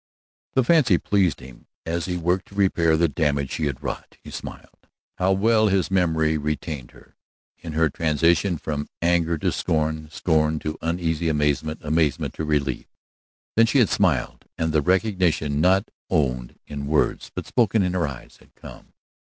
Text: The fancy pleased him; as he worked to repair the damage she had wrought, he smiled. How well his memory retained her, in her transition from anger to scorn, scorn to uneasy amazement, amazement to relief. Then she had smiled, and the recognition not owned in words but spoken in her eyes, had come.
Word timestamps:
The 0.53 0.63
fancy 0.63 0.97
pleased 0.97 1.41
him; 1.41 1.67
as 1.85 2.05
he 2.05 2.17
worked 2.17 2.47
to 2.47 2.55
repair 2.55 2.97
the 2.97 3.07
damage 3.07 3.51
she 3.51 3.67
had 3.67 3.83
wrought, 3.83 4.17
he 4.23 4.31
smiled. 4.31 4.87
How 5.19 5.31
well 5.31 5.67
his 5.67 5.91
memory 5.91 6.39
retained 6.39 6.89
her, 6.89 7.17
in 7.59 7.73
her 7.73 7.87
transition 7.87 8.57
from 8.57 8.89
anger 9.03 9.37
to 9.37 9.51
scorn, 9.51 10.09
scorn 10.09 10.57
to 10.57 10.75
uneasy 10.81 11.29
amazement, 11.29 11.81
amazement 11.83 12.33
to 12.33 12.43
relief. 12.43 12.87
Then 13.55 13.67
she 13.67 13.77
had 13.77 13.89
smiled, 13.89 14.45
and 14.57 14.71
the 14.73 14.81
recognition 14.81 15.61
not 15.61 15.91
owned 16.09 16.57
in 16.65 16.87
words 16.87 17.29
but 17.35 17.45
spoken 17.45 17.83
in 17.83 17.93
her 17.93 18.07
eyes, 18.07 18.37
had 18.37 18.55
come. 18.55 18.93